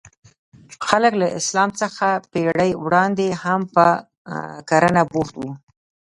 [0.87, 3.85] خلک له اسلام څخه پېړۍ وړاندې هم په
[4.69, 5.51] کرنه بوخت وو.